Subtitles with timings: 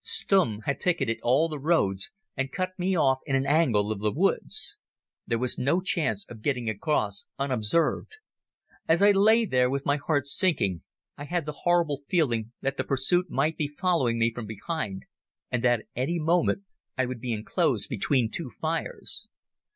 [0.03, 4.11] Stumm had picketed all the roads and cut me off in an angle of the
[4.11, 4.79] woods.
[5.27, 8.17] There was no chance of getting across unobserved.
[8.87, 10.81] As I lay there with my heart sinking,
[11.17, 15.03] I had the horrible feeling that the pursuit might be following me from behind,
[15.51, 16.63] and that at any moment
[16.97, 19.27] I would be enclosed between two fires.